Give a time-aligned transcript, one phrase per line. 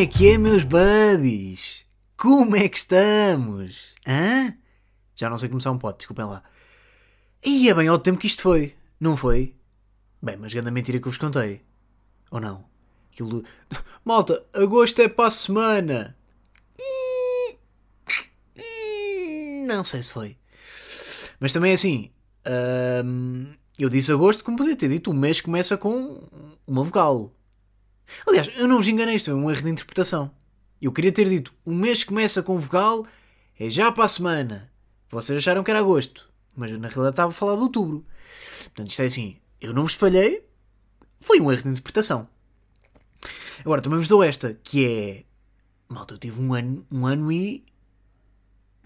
[0.00, 1.84] é que é, meus buddies?
[2.16, 3.94] Como é que estamos?
[4.06, 4.54] Hã?
[5.14, 6.42] Já não sei começar um pote, desculpem lá.
[7.44, 9.54] E é bem ao tempo que isto foi, não foi?
[10.22, 11.60] Bem, mas grande mentira que eu vos contei.
[12.30, 12.64] Ou não?
[13.12, 13.44] Aquilo.
[14.02, 16.16] Malta, agosto é para a semana!
[19.66, 20.38] Não sei se foi.
[21.38, 22.10] Mas também é assim.
[23.04, 25.10] hum, eu disse agosto como podia ter dito.
[25.10, 26.26] O mês começa com
[26.66, 27.30] uma vogal.
[28.26, 30.30] Aliás, eu não vos enganei, isto é um erro de interpretação.
[30.80, 33.06] Eu queria ter dito o mês começa com vogal
[33.58, 34.72] é já para a semana.
[35.10, 36.30] Vocês acharam que era agosto.
[36.56, 38.06] Mas na realidade estava a falar de outubro.
[38.64, 39.36] Portanto, isto é assim.
[39.60, 40.42] Eu não vos falhei.
[41.20, 42.26] Foi um erro de interpretação.
[43.60, 45.24] Agora, também vos dou esta, que é...
[45.86, 47.64] Malta, eu tive um ano, um ano e...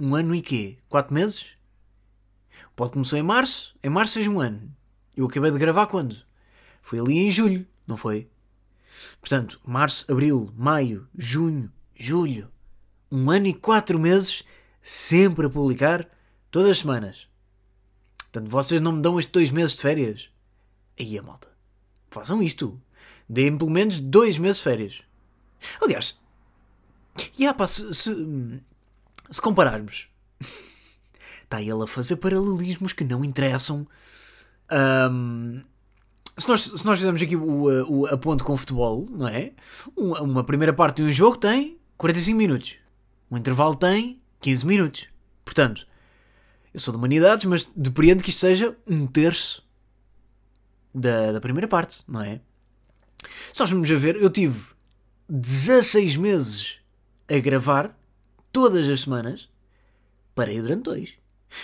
[0.00, 0.78] Um ano e quê?
[0.88, 1.50] Quatro meses?
[2.66, 3.76] O pod começou em março.
[3.84, 4.74] Em março fez um ano.
[5.16, 6.16] Eu acabei de gravar quando?
[6.82, 8.28] Foi ali em julho, não foi?
[9.20, 12.50] Portanto, março, abril, maio, junho, julho.
[13.10, 14.42] Um ano e quatro meses
[14.82, 16.08] sempre a publicar,
[16.50, 17.28] todas as semanas.
[18.18, 20.28] Portanto, vocês não me dão estes dois meses de férias?
[20.98, 21.48] Aí a malta.
[22.10, 22.80] Façam isto.
[23.28, 25.02] Deem pelo menos dois meses de férias.
[25.80, 26.18] Aliás,
[27.38, 28.60] e pá, se, se,
[29.30, 30.08] se compararmos,
[31.42, 33.86] está ele a fazer paralelismos que não interessam.
[34.68, 35.62] Ahm,
[36.36, 39.52] se, nós, se nós fizermos aqui o, o, a ponte com o futebol, não é?
[39.96, 42.76] Uma, uma primeira parte de um jogo tem 45 minutos.
[43.30, 45.06] Um intervalo tem 15 minutos.
[45.44, 45.86] Portanto,
[46.72, 49.64] eu sou de humanidades, mas depreendo que isto seja um terço
[50.94, 52.40] da, da primeira parte, não é?
[53.52, 54.74] Se nós vamos a ver, eu tive
[55.28, 56.78] 16 meses
[57.28, 57.96] a gravar
[58.52, 59.48] todas as semanas,
[60.34, 61.14] parei durante dois.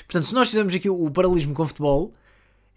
[0.07, 2.15] Portanto, se nós fizermos aqui o paralelismo com o futebol,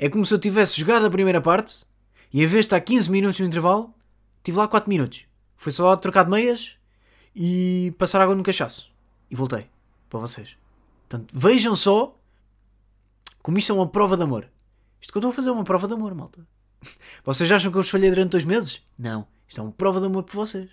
[0.03, 1.85] é como se eu tivesse jogado a primeira parte
[2.33, 3.93] e em vez de estar 15 minutos no intervalo,
[4.43, 5.25] tive lá 4 minutos.
[5.55, 6.75] Foi só trocar de meias
[7.33, 8.91] e passar água no cachaço.
[9.31, 9.69] E voltei
[10.09, 10.57] para vocês.
[11.07, 12.19] Portanto, vejam só
[13.41, 14.49] como isto é uma prova de amor.
[14.99, 16.45] Isto que eu estou a fazer é uma prova de amor, malta.
[17.23, 18.85] Vocês acham que eu vos falhei durante dois meses?
[18.99, 19.25] Não.
[19.47, 20.69] Isto é uma prova de amor por vocês.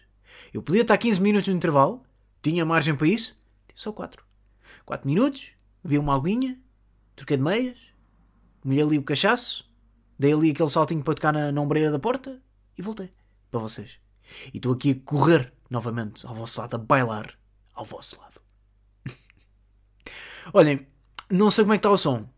[0.52, 2.02] Eu podia estar 15 minutos no intervalo,
[2.42, 3.38] tinha margem para isso,
[3.76, 4.24] só 4.
[4.84, 5.50] 4 minutos,
[5.84, 6.58] bebi uma aguinha,
[7.14, 7.89] troquei de meias,
[8.64, 9.68] molhei ali o cachaço,
[10.18, 12.40] dei ali aquele saltinho para tocar na, na ombreira da porta
[12.76, 13.10] e voltei
[13.50, 13.98] para vocês.
[14.52, 17.38] E estou aqui a correr novamente ao vosso lado, a bailar
[17.74, 18.40] ao vosso lado.
[20.52, 20.86] Olhem,
[21.30, 22.28] não sei como é que está o som.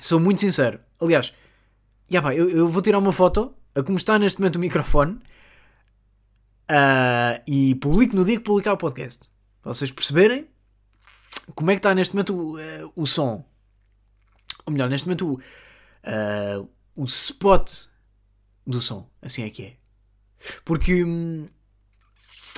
[0.00, 0.80] Sou muito sincero.
[1.00, 1.32] Aliás,
[2.08, 5.18] já pá, eu, eu vou tirar uma foto a como está neste momento o microfone
[6.68, 9.30] ah, e publico no dia que publicar o podcast.
[9.62, 10.46] Para vocês perceberem
[11.54, 13.44] como é que está neste momento o, eh, o som.
[14.66, 15.40] Ou melhor, neste momento o,
[16.04, 17.72] ah, o spot
[18.66, 19.08] do som.
[19.22, 19.76] Assim é que é.
[20.64, 21.48] Porque hum,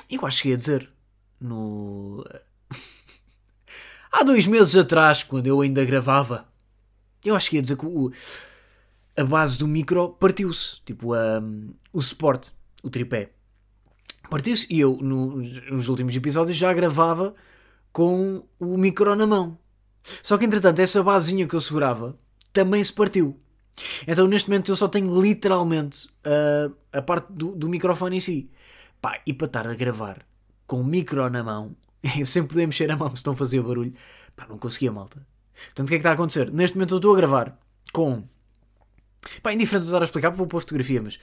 [0.09, 0.89] eu acho que cheguei a dizer
[1.39, 2.25] no.
[4.11, 6.47] Há dois meses atrás, quando eu ainda gravava,
[7.23, 8.11] eu acho que ia dizer que o,
[9.15, 10.81] a base do micro partiu-se.
[10.83, 13.31] Tipo, um, o suporte, o tripé.
[14.29, 17.35] Partiu-se e eu, no- nos últimos episódios, já gravava
[17.93, 19.57] com o micro na mão.
[20.23, 22.17] Só que, entretanto, essa basezinha que eu segurava
[22.51, 23.39] também se partiu.
[24.07, 28.49] Então, neste momento, eu só tenho literalmente uh, a parte do, do microfone em si.
[29.01, 30.25] Pá, e para estar a gravar
[30.67, 31.75] com o micro na mão,
[32.25, 33.93] sem poder mexer a mão se não fazia barulho,
[34.35, 35.25] pá, não conseguia, malta.
[35.67, 36.51] Portanto, o que é que está a acontecer?
[36.51, 37.57] Neste momento, eu estou a gravar
[37.93, 38.23] com
[39.41, 41.19] Pá, indiferente de estar a explicar, porque vou pôr fotografia, mas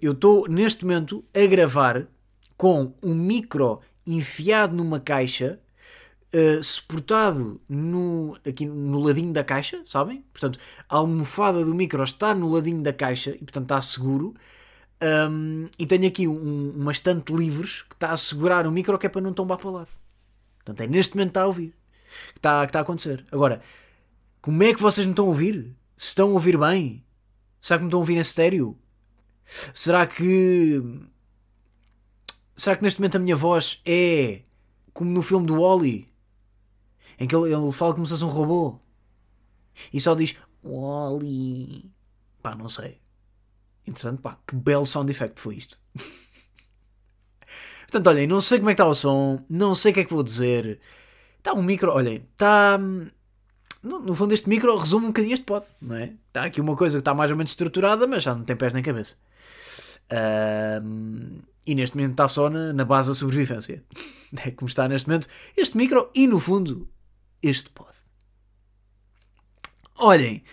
[0.00, 2.06] eu estou neste momento a gravar
[2.56, 5.60] com um micro enfiado numa caixa,
[6.32, 10.24] eh, suportado no, aqui no ladinho da caixa, sabem?
[10.32, 14.34] Portanto, a almofada do micro está no ladinho da caixa e, portanto, está seguro.
[15.02, 19.06] Um, e tenho aqui um, uma estante livres que está a segurar o micro que
[19.06, 19.88] é para não tombar para o lado.
[20.58, 21.74] Portanto, é neste momento que está a ouvir.
[22.32, 23.26] Que está, que está a acontecer.
[23.30, 23.60] Agora,
[24.40, 25.76] como é que vocês me estão a ouvir?
[25.96, 27.04] Se estão a ouvir bem?
[27.60, 28.78] Será que me estão a ouvir em estéreo?
[29.74, 30.82] Será que.
[32.56, 34.42] Será que neste momento a minha voz é
[34.94, 36.11] como no filme do Wally?
[37.18, 38.80] Em que ele, ele fala como se fosse um robô
[39.92, 41.90] e só diz Wally.
[42.42, 43.00] Pá, não sei.
[43.86, 45.78] Interessante, pá, que belo sound effect foi isto.
[47.82, 50.04] Portanto, olhem, não sei como é que está o som, não sei o que é
[50.04, 50.80] que vou dizer.
[51.38, 52.78] Está um micro, olhem, está.
[53.82, 56.12] No, no fundo, este micro resume um bocadinho este pod, não é?
[56.28, 58.72] Está aqui uma coisa que está mais ou menos estruturada, mas já não tem pés
[58.72, 59.16] nem cabeça.
[60.08, 63.82] Ahm, e neste momento está só na, na base da sobrevivência.
[64.46, 66.88] É como está neste momento este micro e, no fundo,
[67.42, 67.90] este pod.
[69.96, 70.44] Olhem,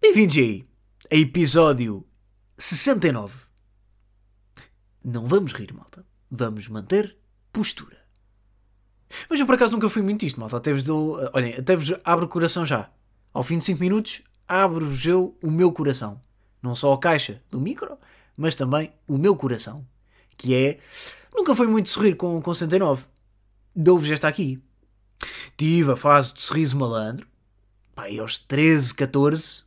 [0.00, 0.64] bem-vindos aí
[1.10, 2.06] a episódio
[2.56, 3.34] 69.
[5.02, 6.06] Não vamos rir, malta.
[6.30, 7.18] vamos manter
[7.52, 7.98] postura.
[9.28, 10.56] Mas eu por acaso nunca fui muito isto, malta.
[10.56, 11.18] Até vos dou.
[11.32, 12.90] Olhem, até vos abro o coração já.
[13.32, 16.20] Ao fim de 5 minutos, abro-vos eu o meu coração.
[16.62, 17.98] Não só a caixa do micro,
[18.36, 19.84] mas também o meu coração.
[20.36, 20.78] Que é.
[21.34, 23.06] Nunca foi muito sorrir com, com 69.
[23.74, 24.62] Dou-vos esta aqui.
[25.56, 27.26] Tive a fase de sorriso malandro.
[27.94, 29.62] Pá, aos 13, 14.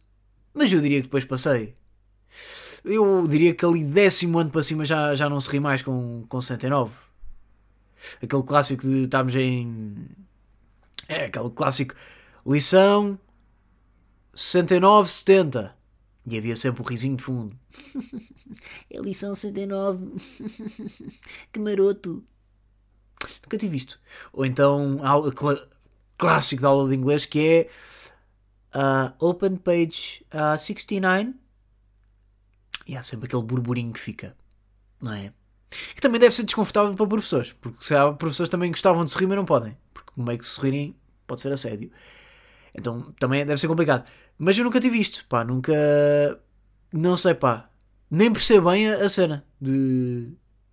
[0.53, 1.75] Mas eu diria que depois passei.
[2.83, 6.39] Eu diria que ali décimo ano para cima já, já não sorri mais com, com
[6.39, 6.91] 69
[8.21, 10.07] aquele clássico de estamos em.
[11.07, 11.95] É, aquele clássico
[12.45, 13.19] lição
[14.33, 15.75] 69, 70.
[16.29, 17.57] E havia sempre o um risinho de fundo.
[18.91, 20.15] é lição 69.
[21.51, 22.23] que maroto.
[23.43, 23.99] Nunca tive visto.
[24.33, 24.99] Ou então,
[25.31, 25.67] cl
[26.17, 27.69] clássico da aula de inglês que é
[28.77, 31.33] uh, Open Page uh, 69.
[32.87, 34.35] E há sempre aquele burburinho que fica.
[35.01, 35.33] Não é?
[35.95, 39.27] Que também deve ser desconfortável para professores, porque se há professores também gostavam de sorrir,
[39.27, 41.91] mas não podem, porque meio que sorrirem pode ser assédio.
[42.73, 44.09] Então também deve ser complicado.
[44.37, 45.73] Mas eu nunca tive isto, pá, nunca.
[46.93, 47.69] Não sei, pá.
[48.09, 50.29] Nem percebo bem a, a cena de,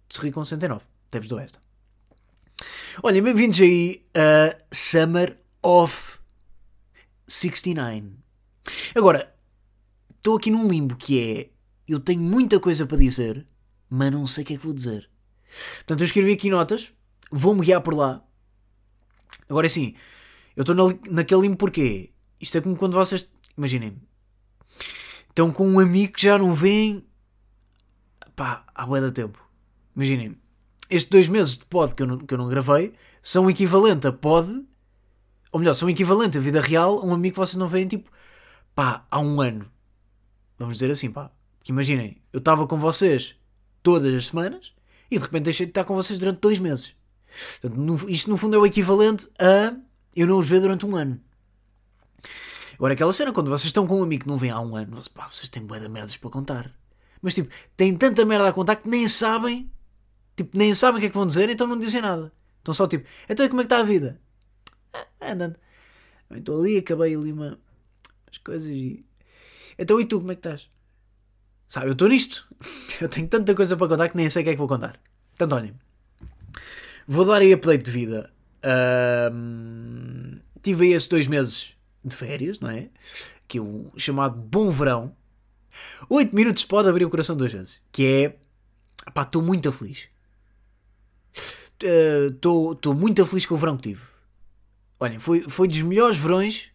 [0.08, 0.84] de sorrir com 69.
[1.10, 1.63] Deves do esta.
[3.02, 6.18] Olha, bem-vindos aí a Summer of
[7.26, 8.12] 69.
[8.94, 9.34] Agora,
[10.16, 11.50] estou aqui num limbo que é.
[11.86, 13.46] Eu tenho muita coisa para dizer
[13.94, 15.08] mas não sei o que é que vou dizer.
[15.76, 16.92] Portanto, eu escrevi aqui notas,
[17.30, 18.24] vou-me guiar por lá.
[19.48, 19.94] Agora é assim,
[20.56, 22.10] eu estou na, naquele limbo porquê?
[22.40, 23.96] Isto é como quando vocês, imaginem,
[25.28, 27.06] estão com um amigo que já não vem
[28.34, 29.40] pá, há bué da tempo.
[29.94, 30.36] Imaginem,
[30.90, 32.92] estes dois meses de pod que eu, não, que eu não gravei
[33.22, 34.64] são equivalente a pod,
[35.50, 38.10] ou melhor, são equivalente a vida real a um amigo que vocês não veem tipo,
[38.74, 39.70] pá, há um ano.
[40.58, 41.30] Vamos dizer assim, pá.
[41.58, 43.34] Porque imaginem, eu estava com vocês
[43.82, 44.74] todas as semanas
[45.10, 46.94] e de repente deixei de estar com vocês durante dois meses.
[47.60, 49.74] Portanto, isto no fundo é o equivalente a
[50.14, 51.20] eu não os ver durante um ano.
[52.74, 54.98] Agora, aquela cena, quando vocês estão com um amigo que não vem há um ano,
[55.14, 56.70] pá, vocês têm bué de merdas para contar.
[57.22, 59.70] Mas tipo, têm tanta merda a contar que nem sabem,
[60.36, 62.32] tipo, nem sabem o que é que vão dizer, então não dizem nada.
[62.58, 64.20] Estão só tipo, então como é que está a vida?
[64.92, 65.56] Ah, andando.
[66.34, 67.58] Estou ali, acabei ali uma,
[68.30, 69.04] as coisas e.
[69.78, 70.68] Então e tu, como é que estás?
[71.68, 72.46] Sabe, eu estou nisto.
[73.00, 75.00] Eu tenho tanta coisa para contar que nem sei o que é que vou contar.
[75.30, 75.74] Portanto, olhem.
[77.06, 78.32] Vou dar aí update de vida.
[80.62, 81.72] Tive aí esses dois meses
[82.04, 82.88] de férias, não é?
[83.48, 85.14] Que é o chamado Bom Verão.
[86.08, 87.80] Oito minutos pode abrir o coração duas vezes.
[87.90, 88.38] Que é.
[89.12, 90.08] Pá, estou muito feliz.
[91.80, 94.02] Estou uh, muito feliz com o verão que tive.
[95.00, 96.70] Olhem, foi, foi dos melhores verões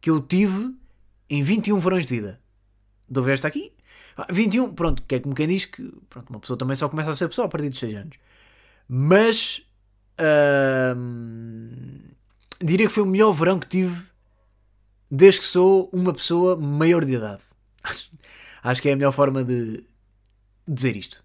[0.00, 0.74] que eu tive
[1.28, 2.40] em 21 verões de vida.
[3.08, 3.72] Dou esta aqui?
[4.30, 7.10] 21, ah, pronto, que é como quem diz que pronto, uma pessoa também só começa
[7.10, 8.16] a ser pessoa a partir dos 6 anos.
[8.88, 9.62] Mas
[10.96, 11.98] hum,
[12.60, 14.10] diria que foi o melhor verão que tive
[15.10, 17.42] desde que sou uma pessoa maior de idade.
[17.82, 18.10] Acho,
[18.62, 19.82] acho que é a melhor forma de
[20.68, 21.24] dizer isto.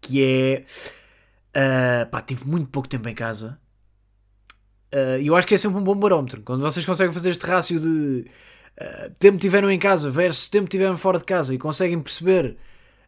[0.00, 0.64] Que é.
[1.56, 3.58] Uh, pá, tive muito pouco tempo em casa.
[4.92, 6.42] E uh, eu acho que é sempre um bom barómetro.
[6.42, 8.28] Quando vocês conseguem fazer este rácio de
[8.80, 12.56] uh, tempo tiveram em casa versus tempo tiveram fora de casa e conseguem perceber,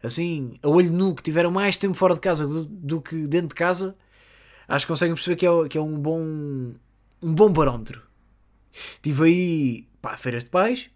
[0.03, 3.49] assim, a olho nu, que tiveram mais tempo fora de casa do, do que dentro
[3.49, 3.97] de casa,
[4.69, 6.75] acho que conseguem perceber que é, que é um bom
[7.23, 8.03] um bom barómetro.
[9.03, 10.91] Tive aí, pá, feiras de pais,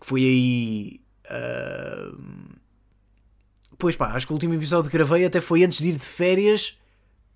[0.00, 1.00] que foi aí.
[1.26, 2.61] Uh,
[3.82, 6.06] pois pá, acho que o último episódio que gravei até foi antes de ir de
[6.06, 6.78] férias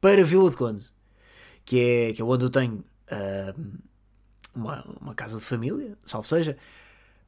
[0.01, 0.85] para Vila de Conde,
[1.65, 3.79] que é, que é onde eu tenho uh,
[4.55, 6.57] uma, uma casa de família, salvo seja,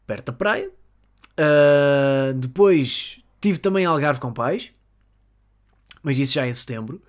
[0.07, 0.71] perto da praia.
[1.37, 4.71] Uh, depois tive também Algarve com pais,
[6.01, 7.03] mas isso já em setembro.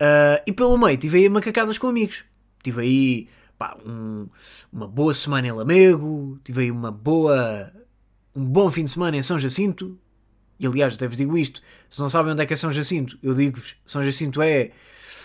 [0.00, 2.24] Uh, e pelo meio tive aí macacadas com amigos.
[2.60, 4.26] Tive aí pá, um,
[4.72, 7.72] uma boa semana em Lamego, tive aí uma boa,
[8.34, 9.96] um bom fim de semana em São Jacinto.
[10.58, 13.18] E aliás, até vos digo isto: se não sabem onde é que é São Jacinto,
[13.22, 14.70] eu digo-vos: São Jacinto é,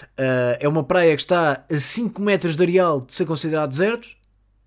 [0.03, 4.07] uh, é uma praia que está a 5 metros de areal de ser considerado deserto.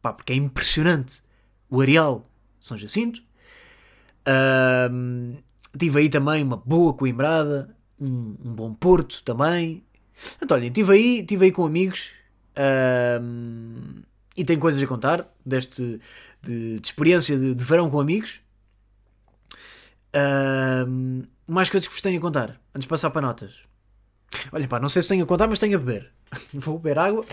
[0.00, 1.23] Pá, porque é impressionante
[1.71, 2.28] o areal
[2.59, 3.23] de São Jacinto.
[4.90, 5.37] Um,
[5.78, 9.83] tive aí também uma boa coimbrada, um, um bom porto também.
[10.40, 12.11] Então, olhem, estive aí, estive aí com amigos
[13.21, 14.02] um,
[14.37, 16.00] e tenho coisas a contar deste
[16.42, 18.40] de, de experiência de, de, verão com amigos.
[21.47, 23.62] Mais coisas que vos tenho a contar antes de passar para notas.
[24.52, 26.12] Olha, pá, não sei se tenho a contar, mas tenho a beber.
[26.52, 27.25] Vou beber água.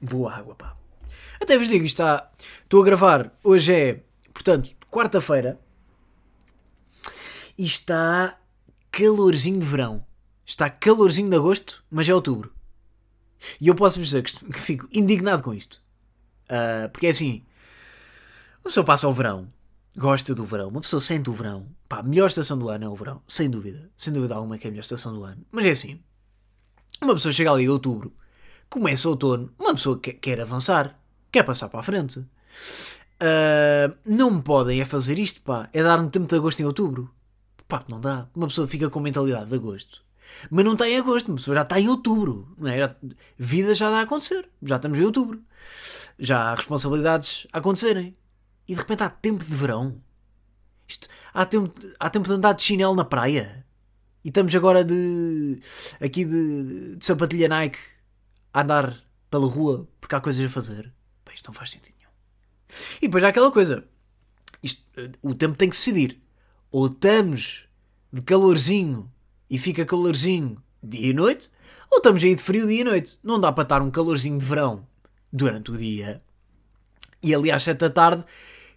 [0.00, 0.76] Boa água, pá.
[1.40, 2.30] Até vos digo, está,
[2.62, 4.02] estou a gravar, hoje é
[4.32, 5.60] Portanto, quarta-feira
[7.56, 8.38] e está
[8.90, 10.04] calorzinho de verão.
[10.44, 12.52] Está calorzinho de agosto, mas é outubro.
[13.60, 15.80] E eu posso vos dizer que fico indignado com isto.
[16.48, 17.44] Ah, porque é assim:
[18.64, 19.48] uma pessoa passa o verão,
[19.96, 21.66] gosta do verão, uma pessoa sente o verão.
[21.88, 23.90] Pá, a melhor estação do ano é o verão, sem dúvida.
[23.96, 25.44] Sem dúvida alguma que é a melhor estação do ano.
[25.50, 26.00] Mas é assim:
[27.02, 28.12] uma pessoa chega ali em outubro,
[28.70, 30.98] começa outono, uma pessoa que- quer avançar,
[31.30, 32.24] quer passar para a frente.
[33.20, 35.68] Ah, não me podem é fazer isto, pá.
[35.72, 37.10] É dar-me tempo de agosto em outubro.
[37.68, 38.26] Pá, não dá.
[38.34, 40.02] Uma pessoa fica com mentalidade de agosto.
[40.50, 42.48] Mas não está em agosto, uma pessoa já está em outubro.
[42.58, 42.78] Não é?
[42.78, 42.96] Já-
[43.38, 44.48] vida já dá a acontecer.
[44.62, 45.40] Já estamos em outubro.
[46.18, 48.16] Já há responsabilidades a acontecerem.
[48.72, 50.00] E de repente há tempo de verão.
[50.88, 53.66] Isto, há, tempo, há tempo de andar de chinelo na praia.
[54.24, 55.60] E estamos agora de.
[56.00, 57.78] aqui de, de sapatilha Nike
[58.50, 58.98] a andar
[59.30, 60.90] pela rua porque há coisas a fazer.
[61.22, 62.10] Pá, isto não faz sentido nenhum.
[62.96, 63.84] E depois há aquela coisa.
[64.62, 66.18] Isto, eh, o tempo tem que decidir.
[66.70, 67.66] Ou estamos
[68.10, 69.12] de calorzinho
[69.50, 71.50] e fica calorzinho dia e noite,
[71.90, 73.18] ou estamos aí de frio dia e noite.
[73.22, 74.88] Não dá para estar um calorzinho de verão
[75.30, 76.22] durante o dia
[77.22, 78.24] e ali às 7 da tarde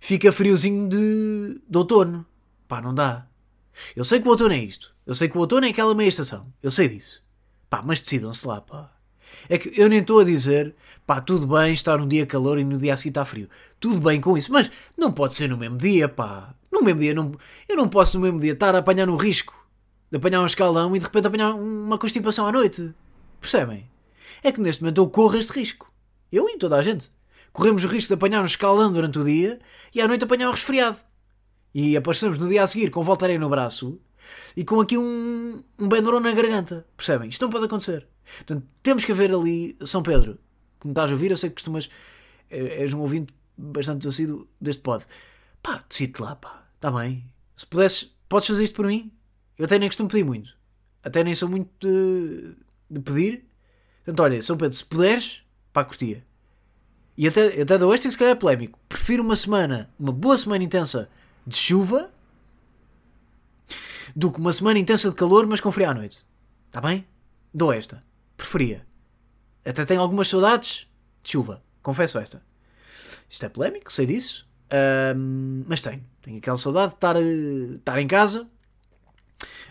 [0.05, 2.23] fica friozinho de, de outono.
[2.67, 3.25] Pá, não dá.
[3.95, 4.93] Eu sei que o outono é isto.
[5.05, 6.45] Eu sei que o outono é aquela meia estação.
[6.61, 7.23] Eu sei disso.
[7.69, 8.91] Pá, mas decidam-se lá, pá.
[9.49, 10.75] É que eu nem estou a dizer,
[11.07, 13.49] pá, tudo bem estar um dia calor e no dia a seguir está frio.
[13.79, 16.53] Tudo bem com isso, mas não pode ser no mesmo dia, pá.
[16.71, 17.33] No mesmo dia, não,
[17.67, 19.67] eu não posso no mesmo dia estar a apanhar um risco
[20.11, 22.93] de apanhar um escaldão e de repente apanhar uma constipação à noite.
[23.41, 23.89] Percebem?
[24.43, 25.91] É que neste momento eu corro este risco.
[26.31, 27.09] Eu e toda a gente.
[27.55, 29.59] Corremos o risco de apanhar um escaldão durante o dia
[29.93, 30.97] e à noite apanhar um resfriado.
[31.73, 33.97] E aparecemos no dia a seguir com voltarei no braço
[34.57, 36.85] e com aqui um, um bendorão na garganta.
[36.97, 37.29] Percebem?
[37.29, 38.07] Isto não pode acontecer.
[38.39, 40.37] Portanto, temos que haver ali, São Pedro,
[40.81, 41.89] que me estás a ouvir, eu sei que costumas,
[42.49, 45.05] é- és um ouvinte bastante assíduo deste pod.
[45.63, 46.65] Pá, decide lá, pá.
[46.75, 47.23] Está bem.
[47.55, 49.13] Se pudesses, podes fazer isto por mim?
[49.57, 50.53] Eu até nem costumo pedir muito.
[51.01, 52.53] Até nem sou muito de,
[52.89, 53.45] de pedir.
[54.03, 56.21] Portanto, olha, São Pedro, se puderes, pá, curtia.
[57.17, 58.79] E até, até dou este e se calhar é polémico.
[58.89, 61.09] Prefiro uma semana, uma boa semana intensa
[61.47, 62.11] de chuva,
[64.15, 66.25] do que uma semana intensa de calor, mas com frio à noite.
[66.67, 67.05] Está bem?
[67.53, 68.01] Dou esta.
[68.35, 68.85] Preferia.
[69.63, 70.87] Até tenho algumas saudades
[71.23, 71.63] de chuva.
[71.81, 72.43] Confesso esta.
[73.29, 74.47] Isto é polémico, sei disso.
[74.69, 76.03] Ahm, mas tenho.
[76.21, 78.47] Tenho aquela saudade de estar, eh, estar em casa,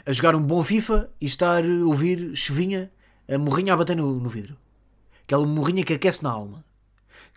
[0.07, 2.91] a jogar um bom FIFA e estar a ouvir chuvinha,
[3.29, 4.57] a morrinha a bater no, no vidro.
[5.25, 6.65] Aquela morrinha que aquece na alma.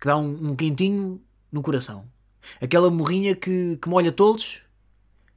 [0.00, 2.08] Que dá um, um quentinho no coração.
[2.60, 4.60] Aquela morrinha que, que molha todos,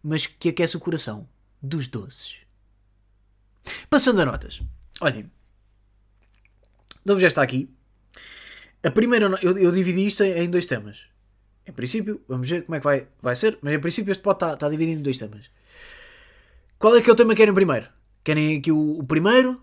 [0.03, 1.27] mas que aquece o coração.
[1.61, 2.37] Dos doces.
[3.89, 4.61] Passando a notas.
[4.99, 5.29] Olhem.
[7.05, 7.69] Dou-vos esta aqui.
[8.83, 11.01] A primeira, eu, eu dividi isto em, dois temas.
[11.67, 14.37] Em princípio, vamos ver como é que vai, vai ser, mas em princípio este pode
[14.37, 15.49] estar, estar dividido em dois temas.
[16.79, 17.87] Qual é que é o tema que querem primeiro?
[18.23, 19.61] Querem aqui o, o primeiro?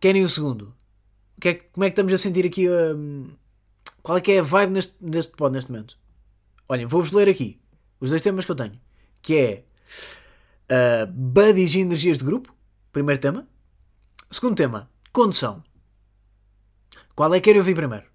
[0.00, 0.74] Querem o segundo?
[1.40, 2.68] Que é como é que estamos a sentir aqui?
[2.68, 3.30] hum,
[4.02, 5.98] qual é que é a vibe neste, neste pod neste momento?
[6.68, 7.60] Olhem, vou-vos ler aqui
[8.00, 8.80] os dois temas que eu tenho.
[9.20, 9.64] Que é
[11.04, 12.54] uh, buddies e energias de grupo.
[12.92, 13.46] Primeiro tema.
[14.30, 15.62] Segundo tema, condução.
[17.14, 18.06] Qual é que querem ouvir primeiro?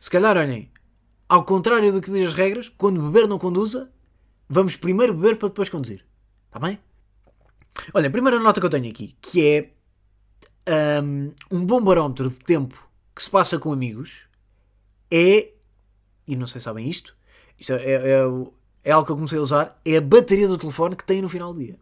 [0.00, 0.70] Se calhar, olhem,
[1.28, 3.92] ao contrário do que diz as regras, quando beber não conduza,
[4.48, 6.04] vamos primeiro beber para depois conduzir.
[6.46, 6.78] Está bem?
[7.92, 12.36] Olha, a primeira nota que eu tenho aqui, que é um, um bom barómetro de
[12.36, 12.85] tempo
[13.16, 14.12] que se passa com amigos,
[15.10, 15.52] é,
[16.28, 17.16] e não sei se sabem isto,
[17.58, 18.24] isto é, é, é
[18.86, 21.28] é algo que eu comecei a usar, é a bateria do telefone que tem no
[21.28, 21.76] final do dia.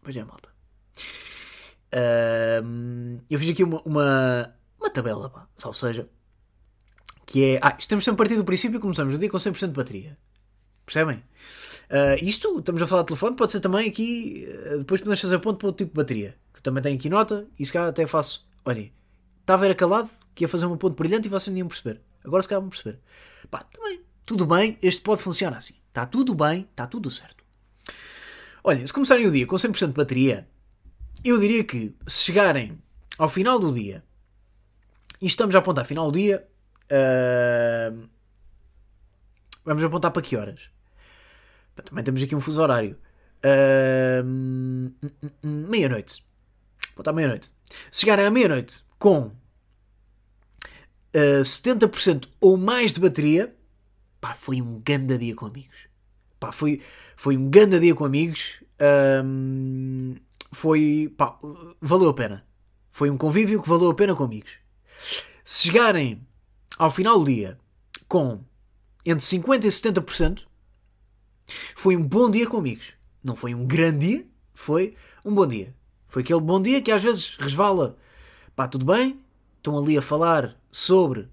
[0.00, 0.48] Pois é, malta.
[1.92, 6.08] Ahm, eu fiz aqui uma, uma, uma tabela, pá, salvo seja,
[7.26, 7.58] que é.
[7.60, 10.16] Ah, isto temos sempre partido do princípio que começamos o dia com 100% de bateria.
[10.86, 11.20] Percebem?
[11.90, 14.46] Ah, isto, estamos a falar de telefone, pode ser também aqui.
[14.66, 16.36] ah, depois podemos fazer ponto para outro tipo de bateria.
[16.62, 18.46] Que também tenho aqui nota, e se calhar até faço.
[18.64, 18.92] Olhem,
[19.40, 22.00] estava era calado, que ia fazer um ponto brilhante e vocês não iam perceber.
[22.24, 23.00] Agora se calhar vão perceber.
[23.50, 25.74] Pá, também, tudo bem, este pode funcionar assim.
[25.88, 27.44] Está tudo bem, está tudo certo.
[28.62, 30.48] Olhem, se começarem o dia com 100% de bateria,
[31.24, 32.78] eu diria que se chegarem
[33.18, 34.04] ao final do dia
[35.20, 36.46] e estamos a apontar final do dia,
[36.90, 37.92] ah,
[39.64, 40.70] vamos apontar para que horas?
[41.84, 42.96] Também temos aqui um fuso horário.
[43.42, 44.92] Ah, hum,
[46.96, 47.50] hum, hum, meia-noite.
[47.90, 49.32] Se chegarem à meia-noite com
[51.14, 53.54] ah, 70% ou mais de bateria,
[54.20, 55.76] pá, foi um ganda dia com amigos.
[56.40, 56.82] Pá, foi,
[57.16, 58.62] foi um ganda dia com amigos.
[58.78, 60.16] Ahm,
[60.50, 61.38] foi, pá,
[61.80, 62.44] valeu a pena.
[62.90, 64.52] Foi um convívio que valeu a pena com amigos.
[65.44, 66.26] Se chegarem
[66.78, 67.58] ao final do dia
[68.08, 68.40] com
[69.04, 70.44] entre 50% e 70%,
[71.74, 72.92] foi um bom dia com amigos.
[73.22, 74.94] Não foi um grande dia, foi
[75.24, 75.74] um bom dia.
[76.12, 77.96] Foi aquele bom dia que às vezes resvala.
[78.54, 79.18] Pá, tudo bem,
[79.56, 81.26] estão ali a falar sobre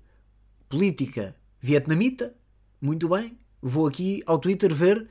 [0.69, 2.33] política vietnamita,
[2.81, 5.05] muito bem, vou aqui ao Twitter ver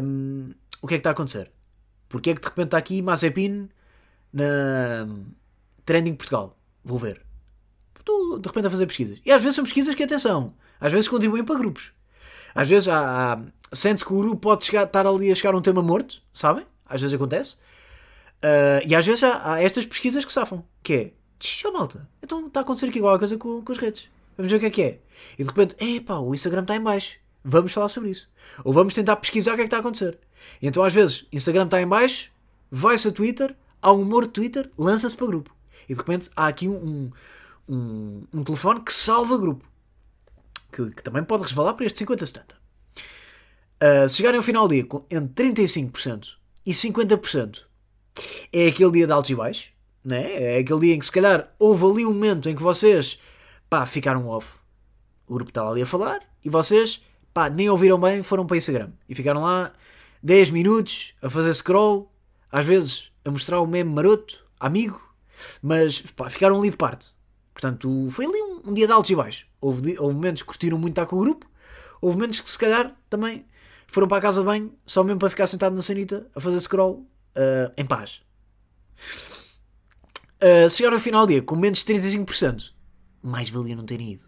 [0.00, 1.50] um, o que é que está a acontecer.
[2.08, 3.68] Porque é que de repente está aqui Mazepin
[4.32, 5.04] na
[5.84, 6.56] Trending Portugal?
[6.84, 7.22] Vou ver.
[7.98, 9.20] Estou de repente a fazer pesquisas.
[9.26, 11.90] E às vezes são pesquisas que, atenção, às vezes contribuem para grupos.
[12.54, 13.42] Às vezes há, há
[13.72, 16.64] sente-se que o grupo pode chegar, estar ali a chegar a um tema morto, sabem?
[16.86, 17.63] Às vezes acontece.
[18.44, 20.62] Uh, e às vezes há, há, estas pesquisas que safam.
[20.82, 23.78] Que é, tchau malta, então está a acontecer aqui igual a coisa com, com as
[23.78, 24.10] redes.
[24.36, 24.98] Vamos ver o que é que é.
[25.38, 27.16] E de repente, epá, o Instagram está em baixo.
[27.42, 28.28] Vamos falar sobre isso.
[28.62, 30.18] Ou vamos tentar pesquisar o que é que está a acontecer.
[30.60, 32.30] E então às vezes, Instagram está em baixo,
[32.70, 35.54] vai-se a Twitter, há um humor de Twitter, lança-se para grupo.
[35.88, 37.10] E de repente há aqui um,
[37.66, 39.64] um, um telefone que salva grupo.
[40.70, 42.54] Que, que, também pode resvalar para este 50, 70.
[42.54, 46.32] Uh, se chegarem ao final do dia com entre 35%
[46.66, 47.62] e 50%,
[48.52, 49.68] é aquele dia de altos e baixos.
[50.04, 50.56] Né?
[50.56, 53.18] É aquele dia em que se calhar houve ali um momento em que vocês
[53.68, 54.52] pá, ficaram off.
[55.26, 57.02] O grupo estava ali a falar e vocês
[57.32, 59.72] pá, nem ouviram bem, foram para o Instagram e ficaram lá
[60.22, 62.10] 10 minutos a fazer scroll,
[62.50, 65.00] às vezes a mostrar o meme maroto, amigo,
[65.62, 67.12] mas pá, ficaram ali de parte.
[67.52, 69.46] Portanto, foi ali um, um dia de altos e baixos.
[69.60, 71.46] Houve, houve momentos que curtiram muito estar com o grupo,
[72.00, 73.44] houve momentos que se calhar também
[73.86, 76.60] foram para a casa de banho só mesmo para ficar sentado na sanita a fazer
[76.60, 77.06] scroll
[77.36, 78.22] uh, em paz.
[80.42, 82.72] Uh, se chegaram ao final do dia com menos de 35%,
[83.22, 84.26] mais valia não terem ido.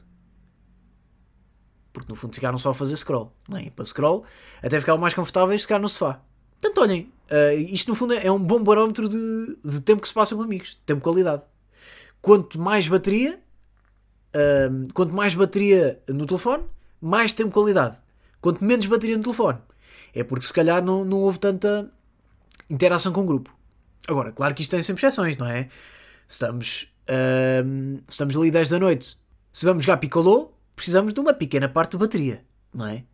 [1.93, 3.33] Porque no fundo ficaram só a fazer scroll.
[3.49, 3.71] Não é?
[3.71, 4.25] Para scroll,
[4.63, 6.21] até ficavam mais confortáveis ficar no sofá.
[6.61, 10.15] Portanto, olhem, uh, isto no fundo é um bom barómetro de, de tempo que se
[10.15, 11.43] passa com amigos, tempo de qualidade.
[12.21, 13.41] Quanto mais bateria,
[14.35, 16.65] uh, quanto mais bateria no telefone,
[17.00, 17.99] mais tempo de qualidade.
[18.41, 19.59] Quanto menos bateria no telefone,
[20.15, 21.91] é porque se calhar não, não houve tanta
[22.69, 23.54] interação com o grupo.
[24.08, 25.69] Agora, claro que isto tem sempre exceções, não é?
[26.28, 26.88] Estamos,
[28.08, 29.16] estamos ali 10 da noite.
[29.52, 33.04] Se vamos jogar Piccolo, precisamos de uma pequena parte de bateria, não é?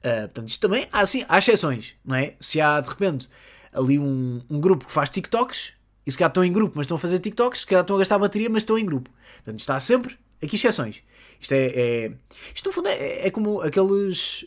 [0.00, 2.34] Uh, portanto, isto também há, assim, há exceções, não é?
[2.40, 3.28] Se há de repente
[3.72, 5.72] ali um, um grupo que faz TikToks,
[6.06, 7.98] e se calhar estão em grupo, mas estão a fazer TikToks, se calhar estão a
[7.98, 9.10] gastar bateria, mas estão em grupo.
[9.36, 11.02] Portanto, está sempre aqui exceções.
[11.40, 11.66] Isto é.
[11.66, 12.12] é
[12.54, 14.44] isto no fundo é, é como aqueles.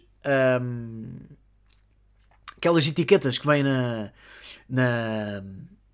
[0.61, 1.15] Um,
[2.57, 4.11] aquelas etiquetas que vêm na.
[4.69, 5.41] Na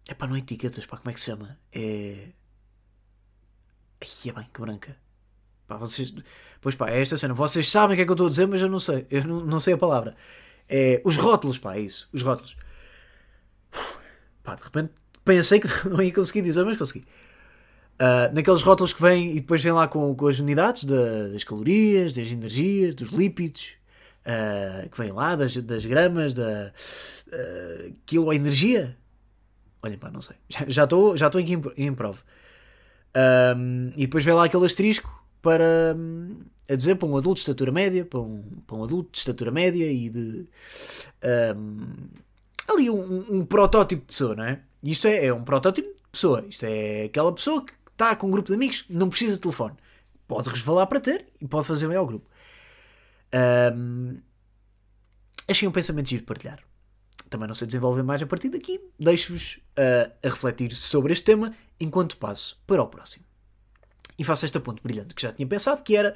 [0.07, 1.57] é pá, não é etiquetas, pá, como é que se chama?
[1.71, 2.27] É.
[4.01, 4.97] Ai, é bem, que branca.
[5.67, 6.13] Pá, vocês.
[6.62, 7.33] Pois pá, é esta cena.
[7.33, 9.07] Vocês sabem o que é que eu estou a dizer, mas eu não sei.
[9.09, 10.15] Eu não, não sei a palavra.
[10.67, 12.09] É, os rótulos, pá, é isso.
[12.12, 12.55] Os rótulos.
[13.73, 13.97] Uf,
[14.43, 14.91] pá, de repente
[15.23, 17.05] pensei que não ia conseguir dizer, mas consegui.
[17.93, 21.43] Uh, naqueles rótulos que vêm e depois vêm lá com, com as unidades da, das
[21.43, 23.75] calorias, das energias, dos lípidos,
[24.25, 26.71] uh, que vêm lá, das, das gramas, da
[27.27, 28.97] uh, quilo energia.
[29.81, 30.36] Olhem, pá, não sei.
[30.67, 32.19] Já estou já aqui em, em prova.
[33.55, 36.38] Um, e depois vem lá aquele asterisco para um,
[36.69, 39.51] a dizer para um adulto de estatura média, para um, para um adulto de estatura
[39.51, 40.47] média e de
[41.55, 41.88] um,
[42.67, 44.62] ali um, protótipo de pessoa, não é?
[44.81, 46.45] Isto é, é um protótipo de pessoa.
[46.49, 49.75] Isto é aquela pessoa que está com um grupo de amigos, não precisa de telefone.
[50.27, 52.27] Pode resvalar para ter e pode fazer bem ao grupo.
[53.34, 54.19] Um,
[55.48, 56.60] achei um pensamento giro de partilhar.
[57.30, 58.80] Também não sei desenvolver mais a partir daqui.
[59.00, 63.26] Deixo-vos uh, a refletir sobre este tema enquanto passo para o próximo.
[64.17, 66.15] E faço esta ponte brilhante que já tinha pensado, que era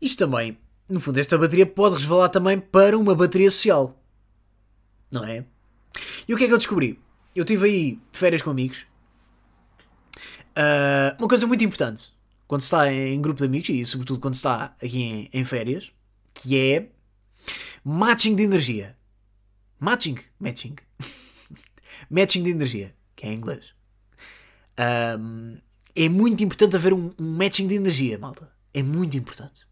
[0.00, 0.58] isto também,
[0.88, 3.98] no fundo, esta bateria pode resvalar também para uma bateria social.
[5.12, 5.44] Não é?
[6.26, 6.98] E o que é que eu descobri?
[7.34, 8.86] Eu estive aí de férias com amigos.
[10.56, 12.12] Uh, uma coisa muito importante
[12.46, 15.44] quando se está em grupo de amigos e sobretudo quando se está aqui em, em
[15.44, 15.92] férias,
[16.34, 16.88] que é
[17.84, 18.96] matching de energia.
[19.78, 20.76] Matching, matching.
[22.10, 23.72] matching de energia, que é em inglês.
[24.78, 25.58] Um,
[25.94, 28.50] é muito importante haver um, um, matching de energia, malta.
[28.72, 29.66] É muito importante.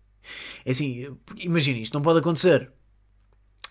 [0.64, 2.70] É assim, imaginem, isto não pode acontecer.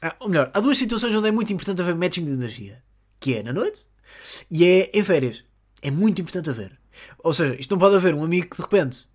[0.01, 2.83] Ah, ou melhor, há duas situações onde é muito importante haver matching de energia.
[3.19, 3.85] Que é na noite
[4.49, 5.45] e é em férias.
[5.81, 6.77] É muito importante haver.
[7.23, 9.07] Ou seja, isto não pode haver um amigo que de repente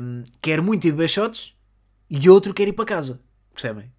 [0.00, 1.54] um, quer muito ir beber shots
[2.10, 3.22] e outro quer ir para casa.
[3.54, 3.90] Percebem?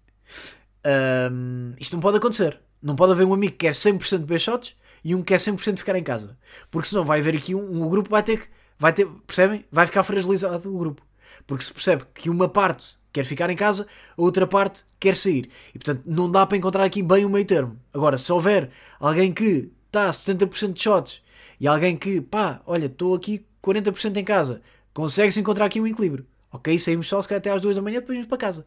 [0.84, 2.60] Um, isto não pode acontecer.
[2.82, 5.78] Não pode haver um amigo que quer 100% beber shots e um que quer 100%
[5.78, 6.36] ficar em casa.
[6.70, 8.48] Porque senão vai haver aqui um, um grupo vai ter que.
[8.78, 9.64] Vai ter, percebem?
[9.70, 11.02] Vai ficar fragilizado o grupo.
[11.46, 15.48] Porque se percebe que uma parte quer ficar em casa, a outra parte quer sair.
[15.74, 17.78] E portanto não dá para encontrar aqui bem o meio termo.
[17.94, 21.22] Agora, se houver alguém que está a 70% de shots
[21.60, 26.26] e alguém que, pá, olha, estou aqui 40% em casa, consegue-se encontrar aqui um equilíbrio.
[26.52, 26.78] Ok?
[26.78, 28.66] Saímos só se calhar até às 2 da manhã, depois vamos para casa.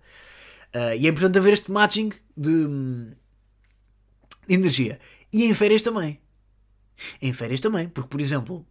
[0.73, 4.99] Uh, e é importante haver este matching de, de energia.
[5.31, 6.19] E em férias também.
[7.21, 8.65] Em férias também, porque, por exemplo,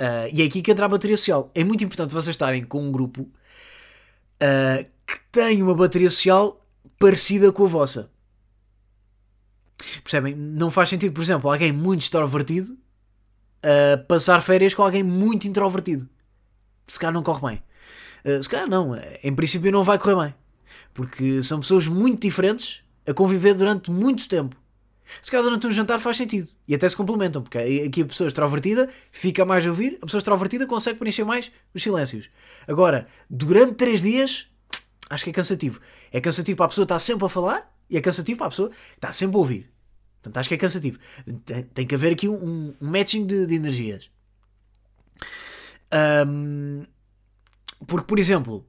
[0.00, 1.50] uh, e é aqui que entra a bateria social.
[1.54, 6.66] É muito importante vocês estarem com um grupo uh, que tem uma bateria social
[6.98, 8.10] parecida com a vossa.
[10.02, 10.34] Percebem?
[10.34, 12.76] Não faz sentido, por exemplo, alguém muito extrovertido
[14.06, 16.08] passar férias com alguém muito introvertido.
[16.86, 17.62] Se calhar não corre bem.
[18.24, 18.92] Uh, se calhar não.
[19.22, 20.34] Em princípio não vai correr bem.
[20.94, 24.56] Porque são pessoas muito diferentes a conviver durante muito tempo.
[25.22, 26.48] Se calhar durante um jantar faz sentido.
[26.66, 30.18] E até se complementam, porque aqui a pessoa extrovertida fica mais a ouvir, a pessoa
[30.18, 32.28] extrovertida consegue preencher mais os silêncios.
[32.66, 34.46] Agora, durante três dias,
[35.08, 35.80] acho que é cansativo.
[36.12, 38.70] É cansativo para a pessoa estar sempre a falar e é cansativo para a pessoa
[38.94, 39.70] estar sempre a ouvir.
[40.22, 40.98] Portanto, acho que é cansativo.
[41.72, 44.10] Tem, que haver aqui um, um matching de, de energias.
[46.26, 46.84] Um,
[47.88, 48.68] porque, por exemplo,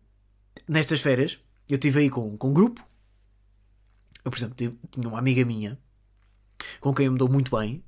[0.66, 2.82] nestas férias, eu estive aí com, com um grupo.
[4.24, 5.78] Eu, por exemplo, tinha uma amiga minha
[6.80, 7.84] com quem eu me dou muito bem,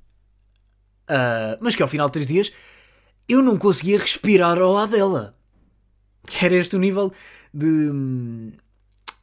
[1.08, 2.52] uh, mas que ao final de três dias
[3.26, 5.38] eu não conseguia respirar ao lado dela.
[6.26, 7.10] Que era este o nível
[7.52, 8.52] de,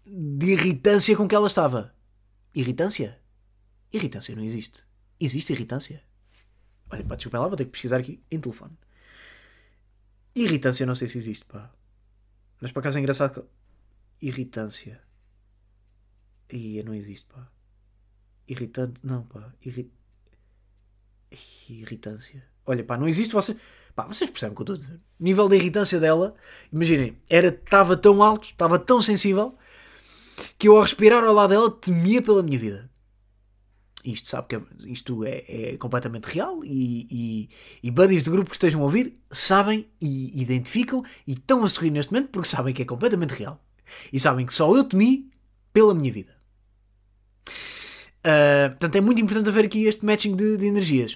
[0.07, 1.93] de irritância com que ela estava.
[2.55, 3.19] Irritância?
[3.93, 4.83] Irritância não existe.
[5.19, 6.01] Existe irritância?
[6.89, 8.75] Olha, pá, desculpa lá, vou ter que pesquisar aqui em telefone.
[10.33, 11.71] Irritância não sei se existe, pá.
[12.59, 14.25] Mas por acaso é engraçado que...
[14.25, 15.01] Irritância.
[16.51, 17.49] Ia, não existe, pá.
[18.47, 19.53] Irritante, não, pá.
[19.63, 19.91] Irri...
[21.69, 22.43] Irritância.
[22.65, 23.55] Olha, pá, não existe você.
[23.95, 25.01] Pá, vocês percebem o que eu estou a dizer.
[25.19, 26.35] O nível de irritância dela,
[26.71, 29.57] imaginem, estava tão alto, estava tão sensível,
[30.57, 32.88] que eu ao respirar ao lado dela temia pela minha vida.
[34.03, 37.49] Isto sabe que é, isto é, é completamente real e, e,
[37.83, 41.91] e, buddies de grupo que estejam a ouvir sabem e identificam e estão a sorrir
[41.91, 43.61] neste momento porque sabem que é completamente real.
[44.13, 45.29] E sabem que só eu temi
[45.73, 46.33] pela minha vida.
[48.19, 51.13] Uh, portanto, é muito importante haver aqui este matching de, de energias.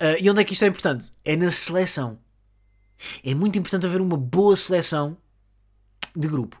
[0.00, 1.10] Uh, e onde é que isto é importante?
[1.24, 2.18] É na seleção.
[3.22, 5.16] É muito importante haver uma boa seleção
[6.14, 6.60] de grupo.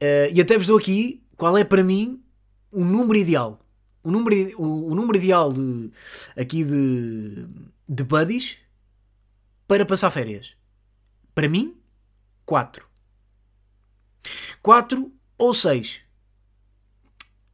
[0.00, 2.22] Uh, e até vos dou aqui qual é para mim
[2.70, 3.60] o número ideal.
[4.02, 5.90] O número, o, o número ideal de,
[6.36, 7.46] aqui de,
[7.88, 8.56] de buddies
[9.66, 10.54] para passar férias.
[11.34, 11.76] Para mim,
[12.46, 12.86] 4.
[14.62, 16.00] 4 ou 6.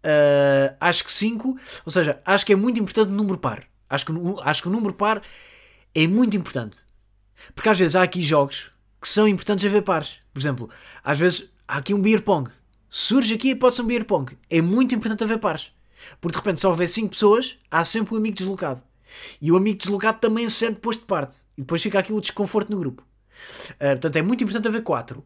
[0.05, 3.65] Uh, acho que 5, ou seja, acho que é muito importante o número par.
[3.89, 5.23] Acho que, acho que o número par
[5.95, 6.85] é muito importante.
[7.55, 10.19] Porque às vezes há aqui jogos que são importantes a ver pares.
[10.33, 10.71] Por exemplo,
[11.03, 12.51] às vezes há aqui um beer pong.
[12.89, 14.37] Surge aqui e pode ser um beer pong.
[14.49, 15.73] É muito importante haver pares.
[16.21, 18.83] Porque de repente, se houver 5 pessoas, há sempre um amigo deslocado.
[19.41, 21.37] E o amigo deslocado também se sente posto de parte.
[21.57, 23.03] E depois fica aqui o desconforto no grupo.
[23.73, 25.25] Uh, portanto, é muito importante haver 4.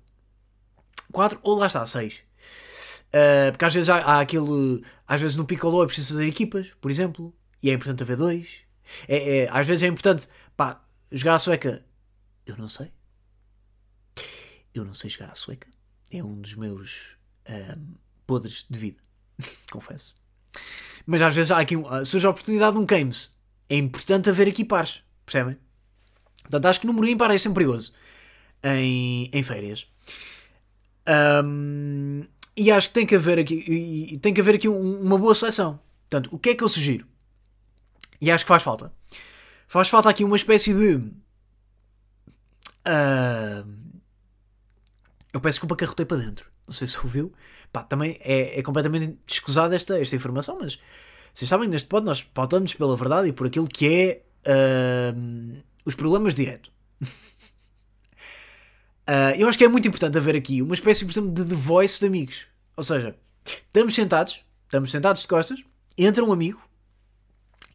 [1.13, 2.15] 4 ou lá está, 6.
[3.09, 4.85] Uh, porque às vezes há, há, aquele.
[5.07, 8.59] Às vezes no Piccolo é preciso fazer equipas, por exemplo, e é importante haver dois.
[9.07, 11.85] É, é, às vezes é importante, pá, jogar a sueca.
[12.47, 12.93] Eu não sei.
[14.75, 15.69] Eu não sei jogar a sueca.
[16.11, 17.17] É um dos meus
[17.49, 17.95] um,
[18.27, 19.03] podres de vida,
[19.71, 20.15] confesso.
[21.07, 23.35] Mas às vezes há aqui, um, surge a oportunidade de um games.
[23.69, 25.57] É importante haver aqui pares, percebem?
[26.43, 27.93] Portanto, acho que número ímpar é sempre perigoso
[28.63, 29.87] em, em férias.
[31.45, 32.23] Um,
[32.57, 35.81] e acho que tem que haver aqui, tem que haver aqui uma boa seleção.
[36.09, 37.07] Portanto, o que é que eu sugiro?
[38.21, 38.93] E acho que faz falta.
[39.67, 40.97] Faz falta aqui uma espécie de.
[42.87, 43.69] Uh,
[45.33, 46.51] eu peço desculpa que arrotei para dentro.
[46.67, 47.33] Não sei se ouviu.
[47.73, 50.79] Pá, também é, é completamente escusada esta, esta informação, mas
[51.35, 55.95] vocês sabem, neste pod nós pautamos pela verdade e por aquilo que é uh, os
[55.95, 56.71] problemas direto.
[59.07, 62.01] Uh, eu acho que é muito importante haver aqui uma espécie, por exemplo, de Voice
[62.01, 62.47] de amigos.
[62.77, 65.63] Ou seja, estamos sentados, estamos sentados de costas,
[65.97, 66.61] entra um amigo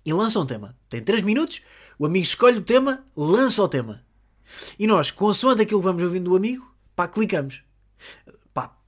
[0.05, 0.75] e lança um tema.
[0.89, 1.61] Tem 3 minutos,
[1.97, 4.03] o amigo escolhe o tema, lança o tema.
[4.77, 7.63] E nós, consoante aquilo que vamos ouvindo do amigo, pá, clicamos.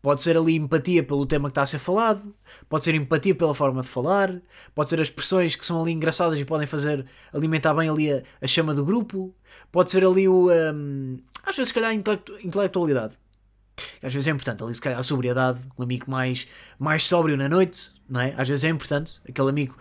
[0.06, 2.32] Pode ser ali empatia pelo tema que está a ser falado,
[2.70, 4.40] pode ser empatia pela forma de falar,
[4.76, 8.22] pode ser as expressões que são ali engraçadas e podem fazer alimentar bem ali a,
[8.40, 9.34] a chama do grupo,
[9.72, 10.52] pode ser ali o.
[10.52, 13.16] Um, às vezes, se calhar, intelectualidade.
[14.04, 17.50] Às vezes é importante, ali, se calhar, a sobriedade, um amigo mais, mais sóbrio na
[17.50, 18.36] noite, não é?
[18.38, 19.76] Às vezes é importante, aquele amigo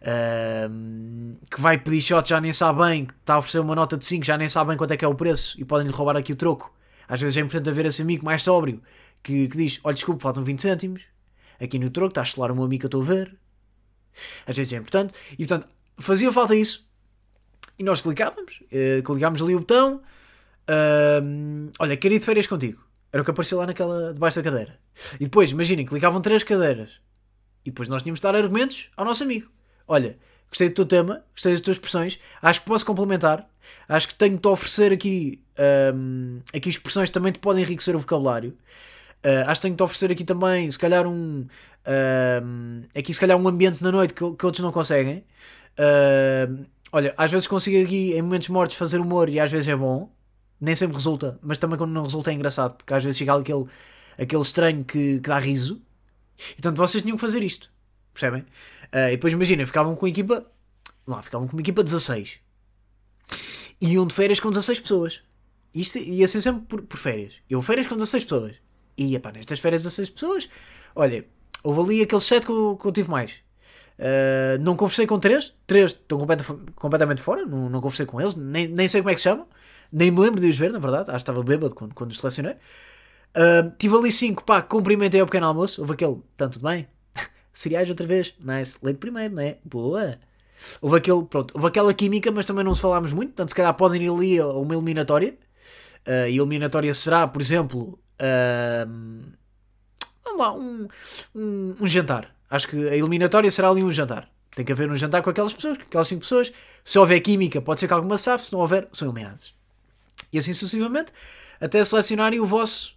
[0.00, 3.96] uh, que vai pedir shot já nem sabe bem, que está a oferecer uma nota
[3.96, 6.16] de 5, já nem sabe bem quanto é que é o preço e podem-lhe roubar
[6.16, 6.72] aqui o troco.
[7.08, 8.80] Às vezes é importante haver esse amigo mais sóbrio
[9.26, 11.02] que, que diz: Olha, desculpe, faltam 20 cêntimos,
[11.60, 13.36] aqui no troco, está a estelar o meu amigo que eu estou a ver.
[14.46, 16.86] Às vezes é importante, e portanto, fazia falta isso.
[17.78, 20.00] E nós clicávamos, uh, clicávamos ali o botão
[20.68, 22.84] Ahm, olha, quero ir de férias contigo.
[23.12, 24.78] Era o que apareceu lá naquela, debaixo da cadeira.
[25.14, 27.00] E depois, imaginem, clicavam três cadeiras.
[27.64, 29.50] E depois nós tínhamos de dar argumentos ao nosso amigo.
[29.86, 33.48] Olha, gostei do teu tema, gostei das tuas expressões, acho que posso complementar,
[33.88, 37.98] acho que tenho-te a oferecer aqui, ahm, aqui expressões que também te podem enriquecer o
[37.98, 38.56] vocabulário.
[39.24, 41.46] Ah, acho que tenho-te a oferecer aqui também, se calhar, um.
[41.84, 45.24] ahm, aqui, se calhar, um ambiente na noite que, que outros não conseguem.
[45.78, 49.76] Ahm, olha, às vezes consigo aqui, em momentos mortos, fazer humor e às vezes é
[49.76, 50.10] bom.
[50.60, 53.66] Nem sempre resulta, mas também quando não resulta é engraçado, porque às vezes chega aquele,
[54.18, 55.82] aquele estranho que, que dá riso.
[56.58, 57.70] Então vocês tinham que fazer isto.
[58.14, 58.44] Percebem?
[58.92, 60.46] Ah, e depois imaginem, ficavam com a equipa.
[61.06, 62.40] Lá, ficavam com uma equipa de 16.
[63.80, 65.22] E iam de férias com 16 pessoas.
[65.74, 67.34] Isto ia ser sempre por, por férias.
[67.50, 68.56] Eu férias com 16 pessoas.
[68.96, 70.48] E epá, nestas férias 16 pessoas,
[70.94, 71.24] olha,
[71.62, 73.34] houve ali aqueles 7 que eu, que eu tive mais.
[73.98, 76.44] Ah, não conversei com 3, 3 estão completa-
[76.76, 79.46] completamente fora, não, não conversei com eles, nem, nem sei como é que se chamam,
[79.92, 82.18] nem me lembro de os ver, na verdade, acho que estava bêbado quando, quando os
[82.18, 82.56] selecionei.
[83.34, 86.88] Ah, tive ali 5, pá, cumprimentei ao pequeno almoço, houve aquele, tanto bem,
[87.52, 89.58] cereais outra vez, nice, leite primeiro, é?
[89.64, 90.18] Boa.
[90.80, 93.74] Houve aquele, pronto, houve aquela química, mas também não se falámos muito, portanto, se calhar
[93.74, 95.36] podem ir ali a uma eliminatória.
[96.06, 97.98] Ah, e a eliminatória será, por exemplo,
[100.24, 100.88] vamos lá, um,
[101.34, 102.34] um, um jantar.
[102.48, 104.28] Acho que a eliminatória será ali um jantar.
[104.54, 106.52] Tem que haver um jantar com aquelas pessoas, com aquelas 5 pessoas.
[106.82, 109.54] Se houver química, pode ser que alguma safe, se não houver, são eliminadas.
[110.32, 111.12] E assim sucessivamente,
[111.60, 112.96] até selecionarem o vosso,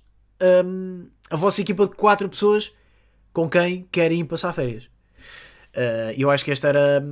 [0.65, 2.71] hum, a vossa equipa de 4 pessoas
[3.33, 4.85] com quem querem ir passar férias.
[5.75, 7.03] Uh, eu acho que esta era,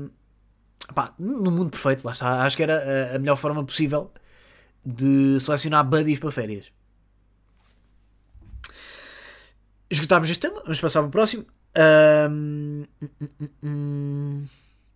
[0.93, 4.11] pá, no mundo perfeito, lá está, acho que era a, a melhor forma possível
[4.85, 6.71] de selecionar buddies para férias.
[9.89, 11.45] Esgotámos este tema, vamos passar para o próximo.
[12.29, 12.85] Hum,
[13.63, 14.45] hum.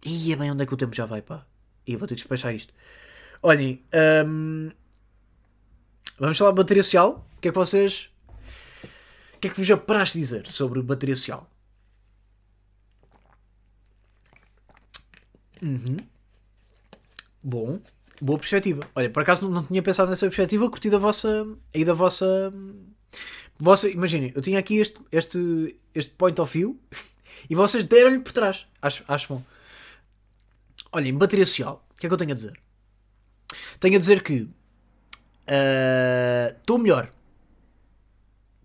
[0.04, 1.45] Ia bem, onde é que o tempo já vai, pá?
[1.88, 2.73] Ih, vou ter que despachar isto.
[3.41, 4.69] Olhem, ahm,
[6.19, 7.25] vamos falar de bateria social.
[7.38, 8.10] O que é que vocês.
[9.36, 11.49] O que é que vos apraz dizer sobre bateria social?
[15.62, 15.97] Uhum.
[17.43, 17.80] Bom,
[18.21, 18.88] boa perspectiva.
[18.95, 21.45] Olha, por acaso não, não tinha pensado nessa perspectiva, curti da vossa.
[21.73, 22.51] aí da vossa.
[23.60, 26.80] Vossa Imaginem, eu tinha aqui este, este, este point of view
[27.50, 28.67] e vocês deram-lhe por trás.
[28.82, 29.43] Acho, acho bom.
[30.91, 31.86] Olhem, bateria social.
[31.91, 32.60] O que é que eu tenho a dizer?
[33.80, 34.47] Tenho a dizer que
[36.58, 37.12] estou melhor.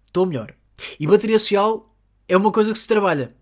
[0.07, 0.55] Estou melhor.
[0.99, 1.95] E bateria social
[2.29, 3.35] é uma coisa que se trabalha.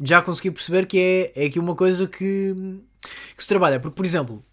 [0.00, 0.98] Já consegui perceber que
[1.34, 2.54] é, é aqui uma coisa que,
[3.36, 3.78] que se trabalha.
[3.78, 4.44] Porque, por exemplo,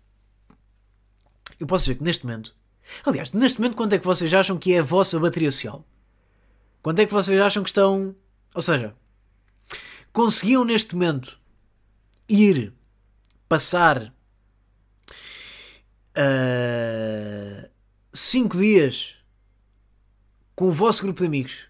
[1.59, 2.55] eu posso dizer que neste momento,
[3.05, 5.85] aliás, neste momento, quanto é que vocês acham que é a vossa bateria social?
[6.81, 8.15] Quanto é que vocês acham que estão.
[8.55, 8.95] Ou seja,
[10.11, 11.39] conseguiam neste momento
[12.27, 12.73] ir
[13.47, 14.13] passar
[18.11, 19.15] 5 dias
[20.55, 21.67] com o vosso grupo de amigos.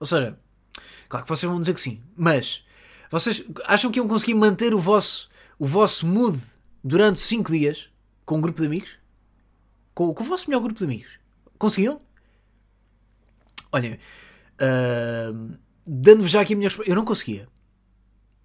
[0.00, 0.38] Ou seja,
[1.08, 2.64] claro que vocês vão dizer que sim, mas
[3.10, 6.40] vocês acham que iam conseguir manter o vosso, o vosso mood
[6.82, 7.88] durante 5 dias
[8.24, 9.01] com um grupo de amigos?
[9.94, 11.18] Com, com o vosso melhor grupo de amigos?
[11.58, 12.00] Conseguiam?
[13.70, 13.98] Olhem,
[14.58, 15.32] ah,
[15.86, 17.48] dando-vos já aqui a minha eu não conseguia.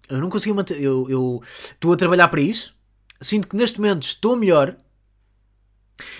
[0.08, 0.80] Eu não conseguia manter.
[0.82, 2.74] Eu eu estou a trabalhar para isso.
[3.20, 4.76] Sinto que neste momento estou melhor,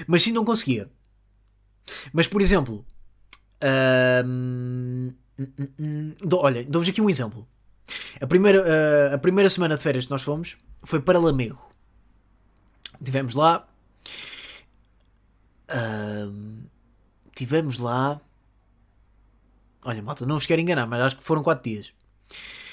[0.06, 0.90] mas sim não conseguia.
[2.12, 2.84] Mas por exemplo,
[4.24, 5.12] hum,
[6.20, 7.46] dou- olha, dou-vos aqui um exemplo.
[8.20, 8.64] A primeira,
[9.12, 11.62] ah, a primeira semana de férias que nós fomos foi para Lamego.
[13.02, 13.66] Tivemos lá.
[17.34, 18.20] Tivemos lá.
[19.84, 21.92] Olha, malta, não vos quero enganar, mas acho que foram 4 dias.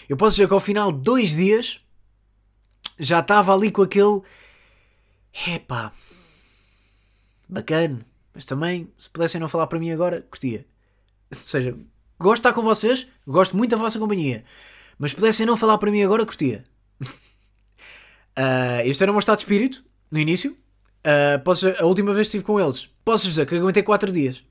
[0.09, 1.81] Eu posso dizer que ao final de 2 dias
[2.99, 4.21] já estava ali com aquele.
[5.47, 5.91] Epá,
[7.47, 10.65] bacana, mas também, se pudessem não falar para mim agora, curtia.
[11.31, 11.77] Ou seja,
[12.17, 14.45] gosto de estar com vocês, gosto muito da vossa companhia,
[14.97, 16.63] mas se pudessem não falar para mim agora, curtia.
[18.37, 19.81] Ah, este era o meu estado de espírito,
[20.11, 20.57] no início.
[21.05, 24.43] Ah, posso a última vez que estive com eles, posso dizer que aguentei 4 dias.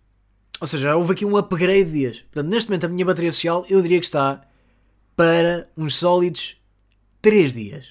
[0.60, 2.20] Ou seja, houve aqui um upgrade de dias.
[2.20, 4.46] Portanto, neste momento, a minha bateria social, eu diria que está
[5.16, 6.56] para uns sólidos
[7.20, 7.88] 3 dias.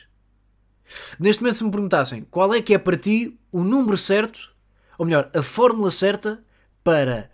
[1.19, 4.53] Neste momento, se me perguntassem qual é que é para ti o número certo,
[4.97, 6.41] ou melhor, a fórmula certa
[6.83, 7.29] para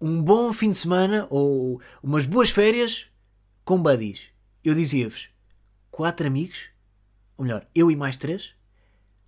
[0.00, 3.06] um bom fim de semana ou umas boas férias
[3.64, 4.24] com buddies,
[4.64, 5.28] eu dizia-vos
[5.92, 6.70] 4 amigos,
[7.36, 8.52] ou melhor, eu e mais 3,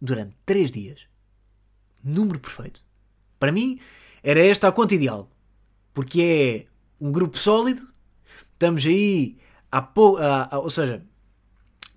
[0.01, 1.14] durante 3 dias.
[2.05, 2.83] Número perfeito.
[3.39, 3.81] Para mim,
[4.23, 5.31] era esta a conta ideal.
[5.93, 6.67] Porque é
[7.01, 7.89] um grupo sólido,
[8.53, 9.37] estamos aí
[9.95, 10.21] pouco.
[10.53, 11.03] Ou seja,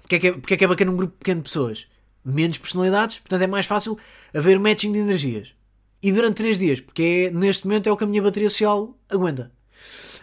[0.02, 1.88] porque é, que é, porque é que é bacana um grupo pequeno de pessoas?
[2.24, 3.98] Menos personalidades, portanto é mais fácil
[4.34, 5.54] haver matching de energias.
[6.02, 8.98] e durante 3 dias, porque é, neste momento é o que a minha bateria social
[9.10, 9.52] aguenta.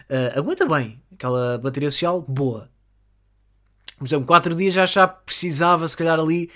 [0.09, 2.69] Uh, aguenta bem, aquela bateria social boa.
[3.97, 6.49] Por exemplo, 4 dias já, já precisava, se calhar, ali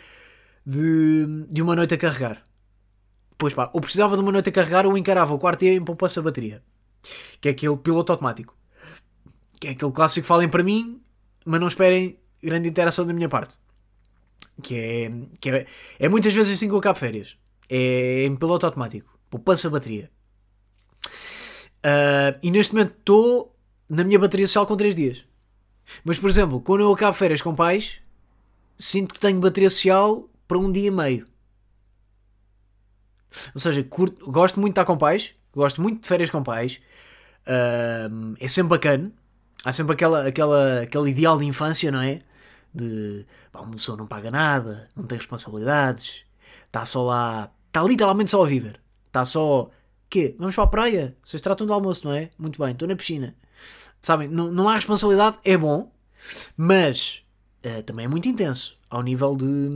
[0.65, 2.43] de, de uma noite a carregar.
[3.39, 5.81] Pois pá, ou precisava de uma noite a carregar ou encarava o quarto dia em
[5.81, 6.61] poupança bateria.
[7.39, 8.53] Que é aquele piloto automático.
[9.61, 11.01] Que é aquele clássico falem para mim,
[11.45, 13.55] mas não esperem grande interação da minha parte.
[14.61, 15.65] Que é, que é,
[15.97, 17.37] é muitas vezes assim que eu acabo férias.
[17.69, 19.17] É em piloto automático.
[19.29, 20.11] Poupança bateria.
[21.77, 23.55] Uh, e neste momento estou
[23.87, 25.25] na minha bateria social com 3 dias.
[26.03, 28.01] Mas, por exemplo, quando eu acabo férias com pais,
[28.77, 31.25] sinto que tenho bateria social para um dia e meio.
[33.53, 36.79] Ou seja, curto, gosto muito de estar com pais, gosto muito de férias com pais,
[37.45, 39.11] uh, é sempre bacana.
[39.63, 42.21] Há sempre aquela, aquela, aquele ideal de infância, não é?
[42.73, 46.23] De pá, uma pessoa não paga nada, não tem responsabilidades,
[46.67, 48.79] está só lá, está literalmente só a viver.
[49.07, 49.69] Está só.
[50.09, 50.35] Quê?
[50.39, 51.17] Vamos para a praia?
[51.23, 52.29] Vocês tratam do almoço, não é?
[52.37, 53.35] Muito bem, estou na piscina.
[54.01, 55.91] Sabem, não, não há responsabilidade, é bom,
[56.55, 57.23] mas
[57.65, 59.69] uh, também é muito intenso ao nível de.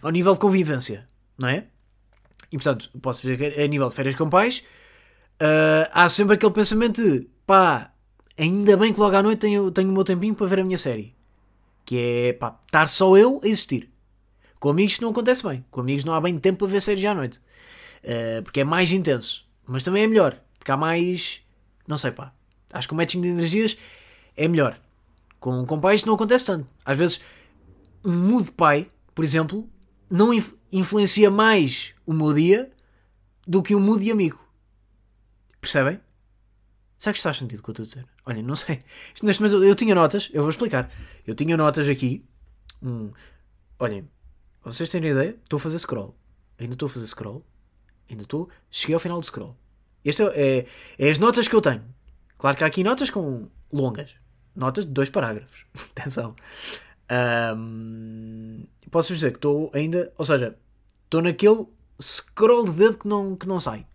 [0.00, 1.06] ao nível de convivência,
[1.38, 1.66] não é?
[2.50, 4.62] E portanto, posso que a nível de férias com pais,
[5.42, 7.92] uh, há sempre aquele pensamento de pá,
[8.38, 10.78] ainda bem que logo à noite tenho, tenho o meu tempinho para ver a minha
[10.78, 11.14] série.
[11.84, 13.90] Que é pá, estar só eu a existir.
[14.58, 15.64] Com amigos não acontece bem.
[15.70, 17.38] Com amigos não há bem tempo para ver séries à noite.
[18.02, 19.44] Uh, porque é mais intenso.
[19.66, 20.40] Mas também é melhor.
[20.58, 21.42] Porque há mais.
[21.86, 22.32] Não sei pá.
[22.72, 23.76] Acho que o matching de energias
[24.36, 24.78] é melhor.
[25.38, 26.66] Com, com pais não acontece tanto.
[26.84, 27.20] Às vezes,
[28.04, 29.68] um mood pai, por exemplo,
[30.10, 30.32] não
[30.72, 32.70] influencia mais o meu dia
[33.46, 34.40] do que um mood de amigo.
[35.60, 36.00] Percebem?
[36.98, 38.06] Será que faz sentido o que eu estou a dizer?
[38.24, 38.82] Olhem, não sei.
[39.22, 40.90] Neste momento eu tinha notas, eu vou explicar.
[41.26, 42.24] Eu tinha notas aqui.
[42.82, 43.10] Hum,
[43.78, 44.08] olhem,
[44.62, 45.36] vocês têm ideia?
[45.42, 46.16] Estou a fazer scroll.
[46.58, 47.44] Ainda estou a fazer scroll.
[48.10, 48.48] Ainda estou.
[48.70, 49.56] Cheguei ao final do scroll.
[50.04, 50.26] Este é,
[50.58, 50.66] é,
[50.98, 51.84] é, as notas que eu tenho.
[52.38, 54.14] Claro que há aqui notas com longas.
[54.54, 55.66] Notas de dois parágrafos.
[55.96, 56.34] Atenção.
[57.56, 58.45] Um,
[58.90, 60.12] posso dizer que estou ainda.
[60.16, 60.56] Ou seja,
[61.04, 61.66] estou naquele
[62.00, 63.86] scroll de dedo que não, que não sai.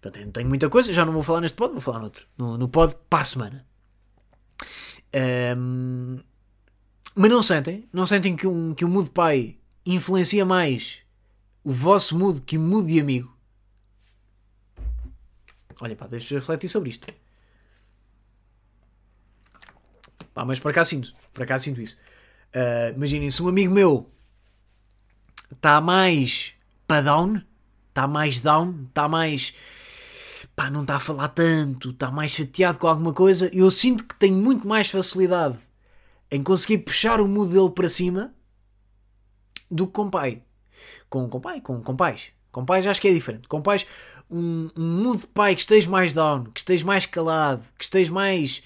[0.00, 2.26] Portanto, tenho muita coisa, já não vou falar neste pod, vou falar noutro.
[2.36, 3.66] No, no pod para a semana.
[5.56, 6.18] Um,
[7.14, 7.88] mas não sentem?
[7.92, 11.02] Não sentem que um, que um mood pai influencia mais
[11.62, 13.36] o vosso mood que o mood de amigo?
[15.80, 17.06] Olha pá, deixa eu refletir sobre isto.
[20.32, 21.98] Pá, mas para cá sinto, para cá sinto isso.
[22.54, 24.10] Uh, Imaginem, se um amigo meu
[25.50, 26.52] está mais
[26.86, 27.42] para down,
[27.88, 29.54] está mais down, está mais
[30.54, 34.14] pá, não está a falar tanto, está mais chateado com alguma coisa, eu sinto que
[34.16, 35.58] tenho muito mais facilidade
[36.30, 38.32] em conseguir puxar o mood dele para cima
[39.70, 40.42] do que com pai.
[41.08, 42.28] Com, com pai, com, com pais.
[42.50, 43.48] Com pais acho que é diferente.
[43.48, 43.86] Com pais,
[44.30, 48.10] um, um mood de pai que esteja mais down, que esteja mais calado, que esteja
[48.12, 48.62] mais.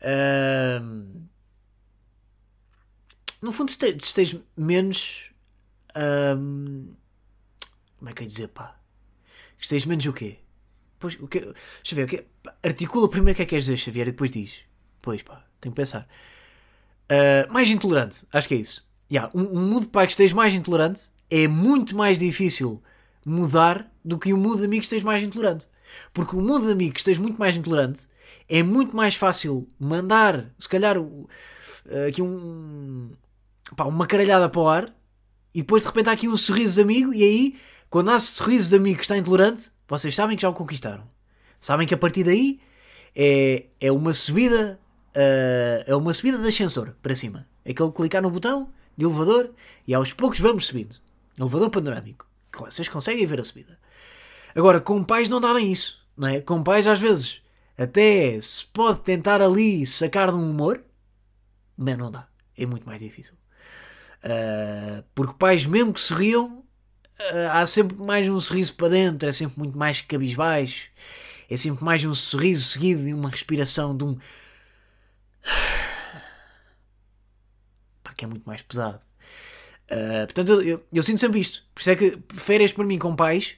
[0.00, 1.27] Uh,
[3.40, 5.30] no fundo, esteja menos.
[7.98, 8.76] Como é que eu ia dizer, pá?
[9.56, 10.38] Que esteja menos o quê?
[10.98, 11.40] Pois, o quê?
[11.40, 11.54] Deixa
[11.92, 12.24] eu ver, o?
[12.62, 14.60] Articula primeiro o que é que queres dizer, Xavier, e depois diz.
[15.00, 16.08] Pois, pá, tenho que pensar.
[17.10, 18.86] Uh, mais intolerante, acho que é isso.
[19.10, 22.82] Yeah, um, um mood pai que esteja mais intolerante é muito mais difícil
[23.24, 25.66] mudar do que um mood de amigo que esteja mais intolerante.
[26.12, 28.06] Porque o mood de amigo que esteja muito mais intolerante
[28.48, 31.28] é muito mais fácil mandar, se calhar, uh,
[32.08, 33.10] aqui um,
[33.76, 34.94] pá, uma caralhada para o ar
[35.54, 38.70] e depois de repente há aqui um sorriso de amigo e aí, quando há sorriso
[38.70, 41.08] de amigo que está intolerante, vocês sabem que já o conquistaram.
[41.60, 42.60] Sabem que a partir daí
[43.14, 44.78] é, é uma subida
[45.08, 47.46] uh, é uma subida de ascensor para cima.
[47.64, 49.50] É aquele clicar no botão de elevador
[49.86, 50.96] e aos poucos vamos subindo.
[51.38, 52.26] Elevador panorâmico.
[52.58, 53.78] Vocês conseguem ver a subida.
[54.54, 56.04] Agora, com pais não dá bem isso.
[56.16, 56.40] Não é?
[56.40, 57.42] Com pais, às vezes,
[57.76, 60.82] até se pode tentar ali sacar de um humor,
[61.76, 62.26] mas não dá.
[62.56, 63.34] É muito mais difícil.
[64.24, 66.64] Uh, porque pais, mesmo que sorriam,
[67.18, 70.90] uh, há sempre mais um sorriso para dentro, é sempre muito mais cabisbaixo,
[71.48, 74.18] é sempre mais um sorriso seguido de uma respiração, de um
[78.02, 79.00] Pá, que é muito mais pesado.
[79.90, 81.64] Uh, portanto, eu, eu, eu, sinto sempre isto.
[81.74, 83.56] Por isso é que férias para mim com pais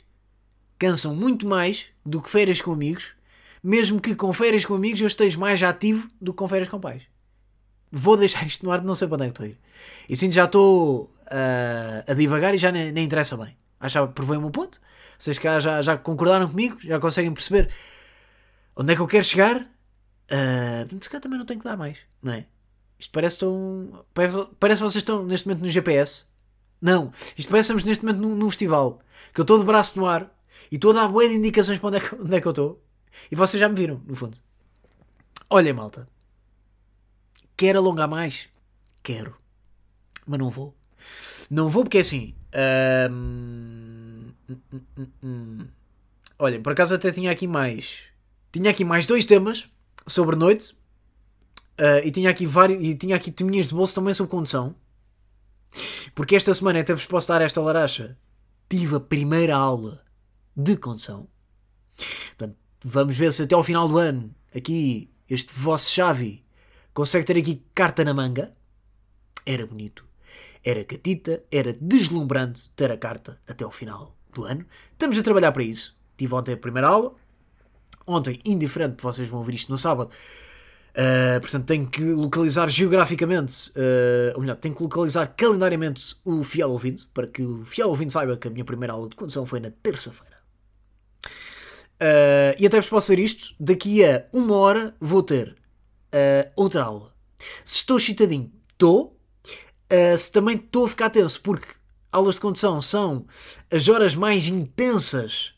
[0.79, 3.15] cansam muito mais do que férias com amigos,
[3.63, 6.81] mesmo que com férias com amigos eu esteja mais ativo do que com férias com
[6.81, 7.03] pais.
[7.93, 9.59] Vou deixar isto no ar, não sei para onde é que estou a ir.
[10.09, 13.57] E sinto já estou uh, a divagar e já nem, nem interessa bem.
[13.81, 14.81] Acho que provei o meu ponto.
[15.19, 17.71] Vocês cá já, já concordaram comigo, já conseguem perceber
[18.77, 19.67] onde é que eu quero chegar
[20.31, 22.47] Uh, se calhar também não tenho que dar mais, não é?
[22.99, 24.05] Isto parece tão.
[24.15, 26.27] Parece, que vocês estão neste momento no GPS
[26.81, 27.13] Não.
[27.37, 29.01] Isto parece que estamos neste momento num, num festival.
[29.35, 30.31] Que eu estou de braço no ar
[30.71, 32.51] e estou a dar boa de indicações para onde é, que, onde é que eu
[32.51, 32.83] estou.
[33.31, 34.39] E vocês já me viram, no fundo.
[35.49, 36.07] Olha, malta.
[37.61, 38.49] Quer alongar mais?
[39.03, 39.37] Quero.
[40.27, 40.75] Mas não vou.
[41.51, 42.35] Não vou porque é assim.
[43.13, 45.67] hum, hum, hum.
[46.39, 48.05] Olhem, por acaso até tinha aqui mais.
[48.51, 49.69] Tinha aqui mais dois temas
[50.07, 50.75] sobre noite.
[51.77, 52.83] ah, e tinha aqui vários.
[52.83, 54.75] E tinha aqui teminhas de bolso também sobre condução.
[56.15, 58.17] Porque esta semana, até vos posso dar esta laracha.
[58.71, 60.03] Tive a primeira aula
[60.57, 61.29] de condução.
[62.39, 66.43] Portanto, vamos ver se até ao final do ano, aqui, este vosso chave
[66.95, 68.53] consegue ter aqui carta na manga.
[69.45, 70.05] Era bonito.
[70.63, 74.67] Era catita, era deslumbrante ter a carta até ao final do ano.
[74.93, 75.99] Estamos a trabalhar para isso.
[76.17, 77.15] Tive ontem a primeira aula.
[78.07, 80.11] Ontem, indiferente, vocês vão ouvir isto no sábado.
[80.91, 86.71] Uh, portanto, tenho que localizar geograficamente, uh, ou melhor, tenho que localizar calendariamente o fiel
[86.71, 89.61] ouvido, para que o fiel ouvido saiba que a minha primeira aula de condução foi
[89.61, 90.37] na terça-feira.
[92.03, 95.57] Uh, e até vos posso dizer isto: daqui a uma hora vou ter
[96.15, 97.15] uh, outra aula.
[97.65, 99.19] Se estou chitadinho, estou.
[99.93, 101.75] Uh, se também estou a ficar tenso, porque
[102.13, 103.27] aulas de condução são
[103.71, 105.55] as horas mais intensas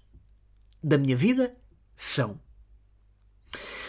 [0.82, 1.54] da minha vida,
[1.94, 2.40] são.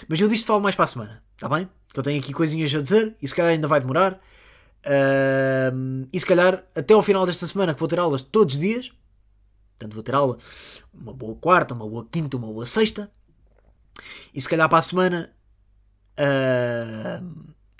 [0.07, 1.70] Mas eu disto falo mais para a semana, está bem?
[1.93, 4.22] Que eu tenho aqui coisinhas a dizer e se calhar ainda vai demorar.
[4.86, 8.59] Uh, e se calhar até ao final desta semana, que vou ter aulas todos os
[8.59, 8.91] dias,
[9.78, 10.38] portanto vou ter aula
[10.93, 13.09] uma boa quarta, uma boa quinta, uma boa sexta,
[14.34, 15.34] e se calhar para a semana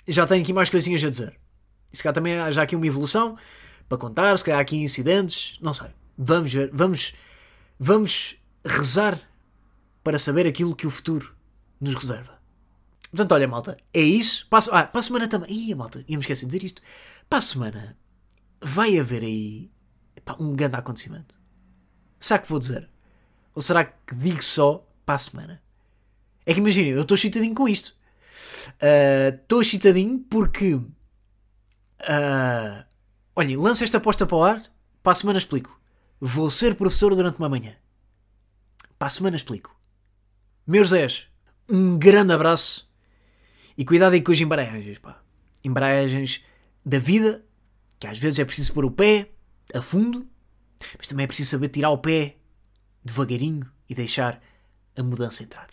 [0.08, 1.38] já tenho aqui mais coisinhas a dizer.
[1.92, 3.36] E se calhar também há já aqui uma evolução
[3.88, 5.88] para contar, se calhar há aqui incidentes, não sei.
[6.16, 7.14] Vamos ver, vamos,
[7.78, 9.18] vamos rezar
[10.02, 11.34] para saber aquilo que o futuro
[11.80, 12.38] nos reserva.
[13.10, 14.46] Portanto, olha, malta, é isso.
[14.48, 15.50] Para a, ah, para a semana também.
[15.52, 16.82] Ih, malta, ia-me esquecer de dizer isto.
[17.28, 17.96] Para a semana
[18.60, 19.70] vai haver aí
[20.16, 21.34] epá, um grande acontecimento.
[22.18, 22.88] Será que vou dizer?
[23.54, 25.62] Ou será que digo só para a semana?
[26.44, 27.94] É que imaginem, eu estou chitadinho com isto.
[29.32, 30.74] Estou uh, chitadinho porque.
[30.74, 30.84] Uh,
[33.34, 34.62] olhem, lança esta aposta para o ar.
[35.02, 35.78] Para a semana explico.
[36.20, 37.76] Vou ser professor durante uma manhã.
[38.98, 39.78] Para a semana explico.
[40.66, 41.26] Meus Zés,
[41.68, 42.90] um grande abraço
[43.76, 45.20] e cuidado aí com as embreagens, pá.
[45.62, 46.42] Embreagens
[46.84, 47.44] da vida,
[47.98, 49.30] que às vezes é preciso pôr o pé
[49.74, 50.26] a fundo,
[50.96, 52.36] mas também é preciso saber tirar o pé
[53.04, 54.42] devagarinho e deixar
[54.96, 55.68] a mudança entrar.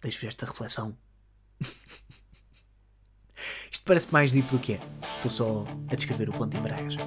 [0.00, 0.96] Deixo-vos esta reflexão.
[3.70, 4.80] Isto parece mais deep do que é.
[5.16, 7.00] Estou só a descrever o ponto de embreagem.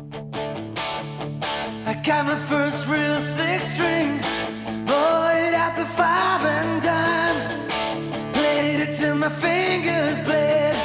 [1.86, 6.80] I got my first real six string, it five and.
[8.34, 10.79] Played it till my fingers bled.